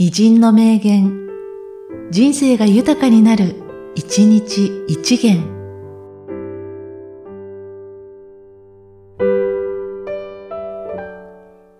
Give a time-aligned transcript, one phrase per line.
[0.00, 1.26] 偉人の名言、
[2.12, 3.56] 人生が豊かになる、
[3.96, 5.42] 一日一元。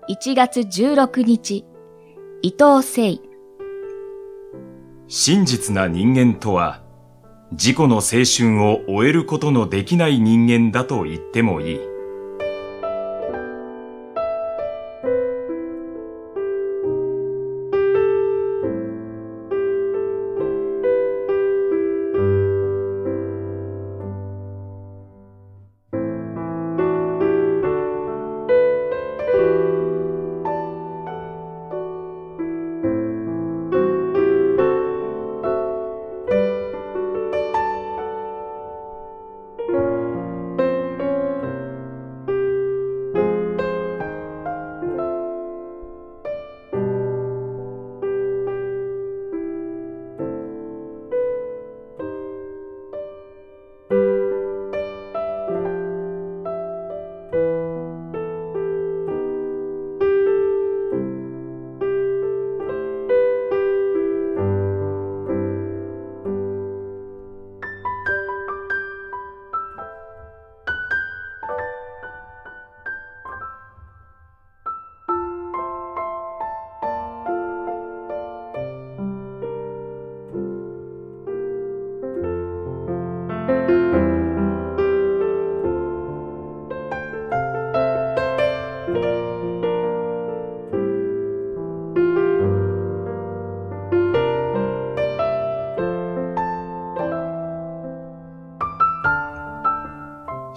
[0.08, 1.64] 1月16日、
[2.42, 3.20] 伊藤聖。
[5.06, 6.82] 真実な人間とは、
[7.52, 11.97] 自己の青春を終えることのできない人間だと言ってもいい。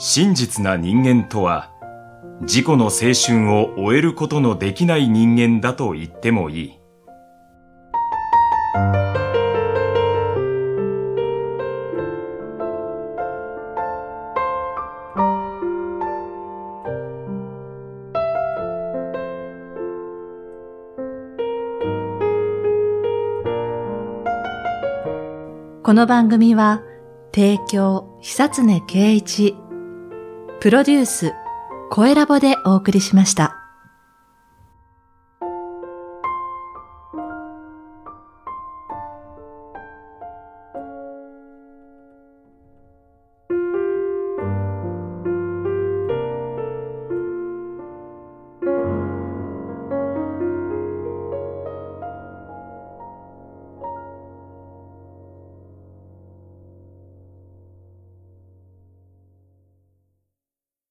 [0.03, 1.69] 真実な人間とは、
[2.41, 6.80] 自己の青春を終えることのできない人間だと言ってもいい。
[25.84, 26.81] この番組は、
[27.31, 29.60] 提供、久常圭一、
[30.61, 31.33] プロデュース、
[31.89, 33.60] 声ラボでお送りしました。